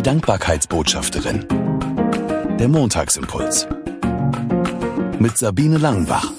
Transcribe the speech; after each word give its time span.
Die 0.00 0.04
Dankbarkeitsbotschafterin. 0.04 1.46
Der 2.58 2.68
Montagsimpuls. 2.68 3.68
Mit 5.18 5.36
Sabine 5.36 5.76
Langenbach. 5.76 6.32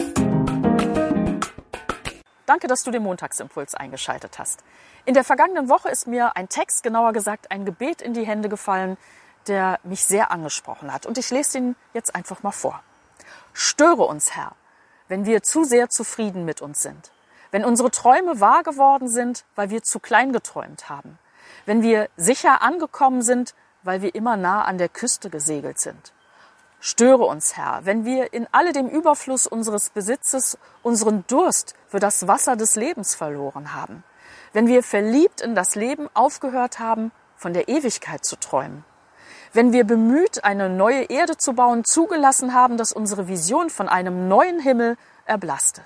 Danke, 2.47 2.66
dass 2.66 2.83
du 2.83 2.89
den 2.89 3.03
Montagsimpuls 3.03 3.75
eingeschaltet 3.75 4.39
hast. 4.39 4.63
In 5.05 5.13
der 5.13 5.24
vergangenen 5.24 5.69
Woche 5.69 5.89
ist 5.89 6.08
mir 6.08 6.35
ein 6.35 6.50
Text, 6.50 6.82
genauer 6.82 7.13
gesagt 7.13 7.51
ein 7.51 7.63
Gebet 7.63 8.02
in 8.02 8.16
die 8.16 8.25
Hände 8.25 8.50
gefallen, 8.50 8.98
der 9.46 9.80
mich 9.84 10.05
sehr 10.05 10.32
angesprochen 10.32 10.91
hat. 10.91 11.05
Und 11.05 11.20
ich 11.20 11.30
lese 11.30 11.59
ihn 11.59 11.75
jetzt 11.93 12.16
einfach 12.16 12.41
mal 12.41 12.50
vor. 12.50 12.82
Störe 13.54 14.05
uns, 14.05 14.36
Herr, 14.36 14.54
wenn 15.07 15.25
wir 15.25 15.43
zu 15.43 15.66
sehr 15.66 15.88
zufrieden 15.88 16.46
mit 16.46 16.64
uns 16.64 16.82
sind. 16.82 17.12
Wenn 17.52 17.64
unsere 17.64 17.91
Träume 17.91 18.39
wahr 18.39 18.64
geworden 18.64 19.07
sind, 19.07 19.46
weil 19.54 19.70
wir 19.70 19.84
zu 19.84 20.00
klein 20.00 20.34
geträumt 20.34 20.89
haben 20.89 21.20
wenn 21.66 21.82
wir 21.82 22.09
sicher 22.18 22.62
angekommen 22.62 23.21
sind, 23.21 23.54
weil 23.84 24.02
wir 24.02 24.16
immer 24.16 24.38
nah 24.38 24.63
an 24.63 24.77
der 24.77 24.90
Küste 24.90 25.30
gesegelt 25.30 25.80
sind. 25.80 26.13
Störe 26.80 27.26
uns, 27.26 27.58
Herr, 27.58 27.81
wenn 27.84 28.05
wir 28.05 28.34
in 28.34 28.48
alle 28.52 28.73
dem 28.73 28.90
Überfluss 28.90 29.45
unseres 29.45 29.91
Besitzes 29.91 30.58
unseren 30.81 31.23
Durst 31.27 31.76
für 31.88 32.00
das 32.00 32.27
Wasser 32.27 32.55
des 32.55 32.76
Lebens 32.76 33.13
verloren 33.13 33.76
haben. 33.76 34.03
Wenn 34.52 34.67
wir 34.67 34.81
verliebt 34.81 35.41
in 35.41 35.53
das 35.53 35.76
Leben 35.76 36.09
aufgehört 36.16 36.80
haben, 36.80 37.12
von 37.36 37.53
der 37.53 37.70
Ewigkeit 37.70 38.25
zu 38.25 38.36
träumen. 38.36 38.84
Wenn 39.53 39.73
wir 39.73 39.84
bemüht, 39.84 40.44
eine 40.44 40.70
neue 40.70 41.03
Erde 41.03 41.38
zu 41.38 41.53
bauen, 41.53 41.84
zugelassen 41.84 42.53
haben, 42.53 42.78
dass 42.78 42.94
unsere 42.94 43.28
Vision 43.28 43.70
von 43.70 43.89
einem 43.89 44.28
neuen 44.28 44.59
Himmel 44.59 44.98
erblasste. 45.25 45.81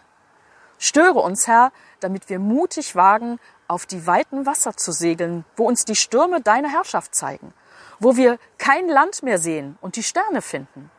Störe 0.77 1.19
uns, 1.19 1.47
Herr, 1.47 1.71
damit 1.99 2.29
wir 2.29 2.39
mutig 2.39 2.95
wagen, 2.95 3.39
auf 3.67 3.85
die 3.85 4.05
weiten 4.07 4.45
Wasser 4.45 4.75
zu 4.77 4.91
segeln, 4.91 5.45
wo 5.55 5.67
uns 5.67 5.85
die 5.85 5.95
Stürme 5.95 6.41
deine 6.41 6.69
Herrschaft 6.69 7.15
zeigen, 7.15 7.53
wo 7.99 8.15
wir 8.15 8.37
kein 8.57 8.87
Land 8.87 9.23
mehr 9.23 9.37
sehen 9.37 9.77
und 9.81 9.95
die 9.95 10.03
Sterne 10.03 10.41
finden. 10.41 10.91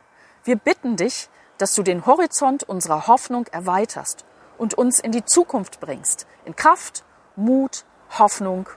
Wir 0.45 0.57
bitten 0.57 0.97
dich, 0.97 1.29
dass 1.59 1.75
du 1.75 1.83
den 1.83 2.07
Horizont 2.07 2.63
unserer 2.65 3.07
Hoffnung 3.07 3.47
erweiterst 3.49 4.25
und 4.59 4.75
uns 4.75 5.01
in 5.01 5.13
die 5.13 5.25
Zukunft 5.25 5.81
bringst, 5.81 6.27
in 6.45 6.57
Kraft, 6.57 7.05
Mut, 7.35 7.85
Hoffnung 8.19 8.69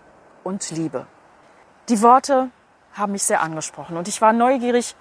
und 0.44 0.70
Liebe. 0.72 1.08
Die 1.90 2.02
Worte 2.02 2.50
haben 2.94 3.14
mich 3.14 3.24
sehr 3.24 3.42
angesprochen 3.42 3.98
und 3.98 4.08
ich 4.08 4.22
war 4.22 4.34
neugierig, 4.34 4.96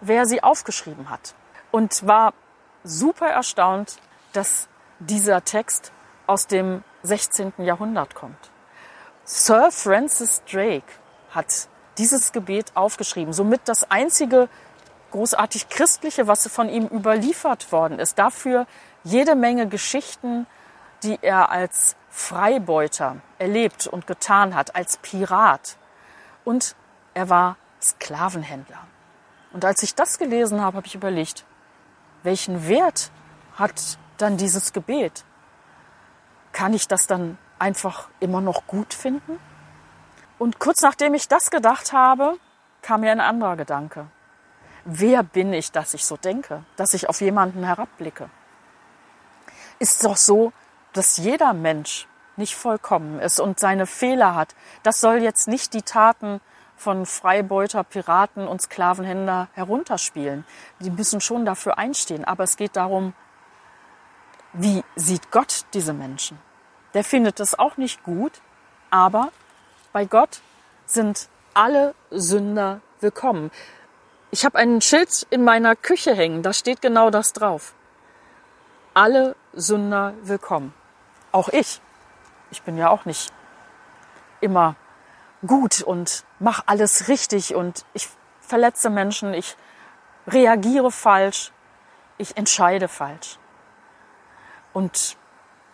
wer 0.00 0.26
sie 0.26 0.42
aufgeschrieben 0.42 1.10
hat 1.10 1.34
und 1.70 2.06
war 2.06 2.34
super 2.82 3.28
erstaunt, 3.28 3.98
dass 4.32 4.68
dieser 4.98 5.44
Text 5.44 5.92
aus 6.26 6.46
dem 6.46 6.82
16. 7.02 7.52
Jahrhundert 7.58 8.14
kommt. 8.14 8.50
Sir 9.24 9.70
Francis 9.70 10.42
Drake 10.50 10.92
hat 11.30 11.68
dieses 11.98 12.32
Gebet 12.32 12.72
aufgeschrieben, 12.74 13.32
somit 13.32 13.62
das 13.66 13.90
einzige 13.90 14.48
großartig 15.12 15.68
christliche, 15.68 16.26
was 16.26 16.48
von 16.48 16.68
ihm 16.68 16.86
überliefert 16.86 17.70
worden 17.70 17.98
ist. 17.98 18.18
Dafür 18.18 18.66
jede 19.04 19.36
Menge 19.36 19.68
Geschichten, 19.68 20.46
die 21.02 21.18
er 21.22 21.50
als 21.50 21.96
Freibeuter 22.10 23.16
erlebt 23.38 23.86
und 23.86 24.06
getan 24.06 24.54
hat, 24.54 24.74
als 24.74 24.96
Pirat. 24.96 25.76
Und 26.44 26.74
er 27.14 27.28
war 27.28 27.56
Sklavenhändler. 27.80 28.86
Und 29.52 29.64
als 29.64 29.82
ich 29.82 29.94
das 29.94 30.18
gelesen 30.18 30.60
habe, 30.60 30.76
habe 30.78 30.86
ich 30.86 30.94
überlegt, 30.94 31.44
welchen 32.24 32.66
Wert 32.66 33.10
hat 33.54 33.98
dann 34.18 34.36
dieses 34.36 34.72
Gebet? 34.72 35.24
Kann 36.54 36.72
ich 36.72 36.88
das 36.88 37.06
dann 37.06 37.36
einfach 37.58 38.08
immer 38.20 38.40
noch 38.40 38.66
gut 38.66 38.94
finden? 38.94 39.38
Und 40.38 40.58
kurz 40.58 40.80
nachdem 40.80 41.12
ich 41.12 41.28
das 41.28 41.50
gedacht 41.50 41.92
habe, 41.92 42.38
kam 42.80 43.02
mir 43.02 43.12
ein 43.12 43.20
anderer 43.20 43.56
Gedanke. 43.56 44.06
Wer 44.86 45.22
bin 45.22 45.52
ich, 45.52 45.72
dass 45.72 45.92
ich 45.92 46.06
so 46.06 46.16
denke, 46.16 46.64
dass 46.76 46.94
ich 46.94 47.08
auf 47.08 47.20
jemanden 47.20 47.64
herabblicke? 47.64 48.30
Ist 49.78 50.04
doch 50.04 50.16
so, 50.16 50.52
dass 50.92 51.16
jeder 51.18 51.52
Mensch 51.52 52.08
nicht 52.36 52.54
vollkommen 52.54 53.20
ist 53.20 53.40
und 53.40 53.60
seine 53.60 53.86
Fehler 53.86 54.34
hat. 54.34 54.54
Das 54.82 55.00
soll 55.00 55.22
jetzt 55.22 55.48
nicht 55.48 55.74
die 55.74 55.82
Taten 55.82 56.40
von 56.76 57.06
Freibeuter, 57.06 57.84
Piraten 57.84 58.46
und 58.46 58.62
Sklavenhändler 58.62 59.48
herunterspielen. 59.52 60.44
Die 60.80 60.90
müssen 60.90 61.20
schon 61.20 61.44
dafür 61.44 61.78
einstehen. 61.78 62.24
Aber 62.24 62.44
es 62.44 62.56
geht 62.56 62.76
darum, 62.76 63.14
wie 64.52 64.84
sieht 64.96 65.30
Gott 65.30 65.64
diese 65.74 65.92
Menschen? 65.92 66.38
Der 66.94 67.02
findet 67.02 67.40
es 67.40 67.58
auch 67.58 67.76
nicht 67.76 68.04
gut, 68.04 68.40
aber 68.90 69.32
bei 69.92 70.04
Gott 70.04 70.40
sind 70.86 71.28
alle 71.52 71.94
Sünder 72.10 72.80
willkommen. 73.00 73.50
Ich 74.30 74.44
habe 74.44 74.58
ein 74.58 74.80
Schild 74.80 75.26
in 75.30 75.44
meiner 75.44 75.74
Küche 75.74 76.14
hängen, 76.14 76.42
da 76.42 76.52
steht 76.52 76.80
genau 76.80 77.10
das 77.10 77.32
drauf. 77.32 77.74
Alle 78.94 79.34
Sünder 79.52 80.14
willkommen. 80.22 80.72
Auch 81.32 81.48
ich. 81.48 81.80
Ich 82.52 82.62
bin 82.62 82.78
ja 82.78 82.90
auch 82.90 83.04
nicht 83.04 83.32
immer 84.40 84.76
gut 85.44 85.82
und 85.82 86.24
mache 86.38 86.62
alles 86.66 87.08
richtig 87.08 87.56
und 87.56 87.84
ich 87.92 88.08
verletze 88.40 88.88
Menschen, 88.88 89.34
ich 89.34 89.56
reagiere 90.28 90.92
falsch, 90.92 91.50
ich 92.18 92.36
entscheide 92.36 92.86
falsch. 92.86 93.38
Und 94.72 95.16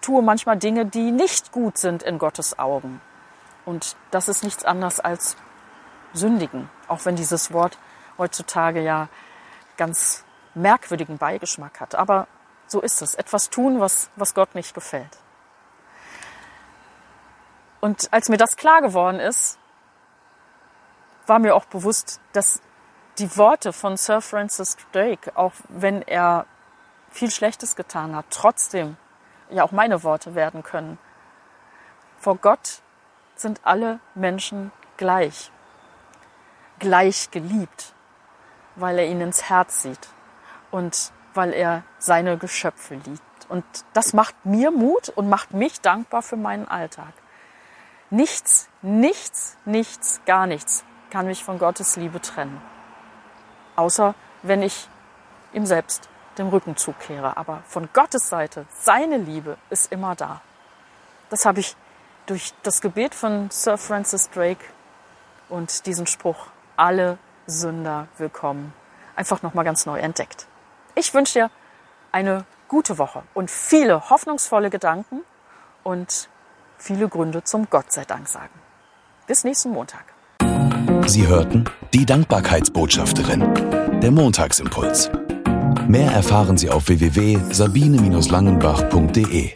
tue 0.00 0.22
manchmal 0.22 0.56
Dinge, 0.56 0.86
die 0.86 1.10
nicht 1.10 1.52
gut 1.52 1.78
sind 1.78 2.02
in 2.02 2.18
Gottes 2.18 2.58
Augen. 2.58 3.00
Und 3.64 3.96
das 4.10 4.28
ist 4.28 4.42
nichts 4.42 4.64
anderes 4.64 5.00
als 5.00 5.36
sündigen, 6.12 6.68
auch 6.88 7.04
wenn 7.04 7.16
dieses 7.16 7.52
Wort 7.52 7.78
heutzutage 8.18 8.82
ja 8.82 9.08
ganz 9.76 10.24
merkwürdigen 10.54 11.18
Beigeschmack 11.18 11.80
hat. 11.80 11.94
Aber 11.94 12.26
so 12.66 12.80
ist 12.80 13.02
es. 13.02 13.14
Etwas 13.14 13.50
tun, 13.50 13.80
was, 13.80 14.10
was 14.16 14.34
Gott 14.34 14.54
nicht 14.54 14.74
gefällt. 14.74 15.18
Und 17.80 18.12
als 18.12 18.28
mir 18.28 18.36
das 18.36 18.56
klar 18.56 18.82
geworden 18.82 19.20
ist, 19.20 19.58
war 21.26 21.38
mir 21.38 21.54
auch 21.54 21.64
bewusst, 21.64 22.20
dass 22.32 22.60
die 23.18 23.36
Worte 23.36 23.72
von 23.72 23.96
Sir 23.96 24.20
Francis 24.20 24.76
Drake, 24.92 25.36
auch 25.36 25.52
wenn 25.68 26.02
er 26.02 26.46
viel 27.10 27.30
Schlechtes 27.30 27.76
getan 27.76 28.14
hat, 28.14 28.26
trotzdem 28.30 28.96
ja 29.50 29.64
auch 29.64 29.72
meine 29.72 30.02
Worte 30.02 30.34
werden 30.34 30.62
können. 30.62 30.98
Vor 32.18 32.36
Gott 32.36 32.82
sind 33.34 33.60
alle 33.64 34.00
Menschen 34.14 34.72
gleich, 34.96 35.50
gleich 36.78 37.30
geliebt, 37.30 37.94
weil 38.76 38.98
er 38.98 39.06
ihnen 39.06 39.22
ins 39.22 39.48
Herz 39.48 39.82
sieht 39.82 40.08
und 40.70 41.12
weil 41.34 41.52
er 41.52 41.82
seine 41.98 42.36
Geschöpfe 42.36 42.94
liebt. 42.94 43.22
Und 43.48 43.64
das 43.94 44.12
macht 44.12 44.34
mir 44.44 44.70
Mut 44.70 45.08
und 45.08 45.28
macht 45.28 45.52
mich 45.54 45.80
dankbar 45.80 46.22
für 46.22 46.36
meinen 46.36 46.68
Alltag. 46.68 47.12
Nichts, 48.10 48.68
nichts, 48.82 49.56
nichts, 49.64 50.20
gar 50.26 50.46
nichts 50.46 50.84
kann 51.10 51.26
mich 51.26 51.44
von 51.44 51.58
Gottes 51.58 51.96
Liebe 51.96 52.20
trennen. 52.20 52.60
Außer 53.76 54.14
wenn 54.42 54.62
ich 54.62 54.88
ihm 55.52 55.66
selbst 55.66 56.08
dem 56.40 56.48
Rücken 56.48 56.76
zukehre. 56.76 57.36
Aber 57.36 57.62
von 57.68 57.88
Gottes 57.92 58.28
Seite, 58.28 58.66
seine 58.72 59.18
Liebe 59.18 59.56
ist 59.70 59.92
immer 59.92 60.16
da. 60.16 60.40
Das 61.28 61.44
habe 61.44 61.60
ich 61.60 61.76
durch 62.26 62.52
das 62.62 62.80
Gebet 62.80 63.14
von 63.14 63.50
Sir 63.50 63.78
Francis 63.78 64.30
Drake 64.30 64.64
und 65.48 65.86
diesen 65.86 66.06
Spruch, 66.06 66.46
alle 66.76 67.18
Sünder 67.46 68.08
willkommen, 68.18 68.72
einfach 69.16 69.42
nochmal 69.42 69.64
ganz 69.64 69.86
neu 69.86 69.98
entdeckt. 69.98 70.46
Ich 70.94 71.12
wünsche 71.14 71.40
dir 71.40 71.50
eine 72.12 72.44
gute 72.68 72.98
Woche 72.98 73.22
und 73.34 73.50
viele 73.50 74.10
hoffnungsvolle 74.10 74.70
Gedanken 74.70 75.22
und 75.82 76.28
viele 76.78 77.08
Gründe 77.08 77.44
zum 77.44 77.68
Gott 77.68 77.92
sei 77.92 78.04
Dank 78.04 78.28
sagen. 78.28 78.54
Bis 79.26 79.44
nächsten 79.44 79.70
Montag. 79.70 80.04
Sie 81.06 81.26
hörten 81.26 81.64
die 81.92 82.06
Dankbarkeitsbotschafterin, 82.06 84.00
der 84.00 84.10
Montagsimpuls. 84.10 85.10
Mehr 85.88 86.12
erfahren 86.12 86.56
Sie 86.56 86.70
auf 86.70 86.88
www.sabine-langenbach.de. 86.88 89.50